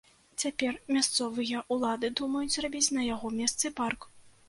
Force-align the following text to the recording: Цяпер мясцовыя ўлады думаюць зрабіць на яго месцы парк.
Цяпер 0.43 0.79
мясцовыя 0.97 1.63
ўлады 1.77 2.13
думаюць 2.23 2.53
зрабіць 2.59 2.85
на 2.99 3.09
яго 3.15 3.27
месцы 3.41 3.77
парк. 3.83 4.15